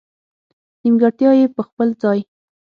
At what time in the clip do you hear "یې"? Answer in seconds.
1.39-1.45